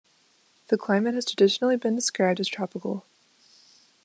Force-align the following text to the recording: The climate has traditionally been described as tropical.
The 0.69 0.79
climate 0.79 1.13
has 1.13 1.25
traditionally 1.25 1.77
been 1.77 1.93
described 1.95 2.39
as 2.39 2.47
tropical. 2.47 3.05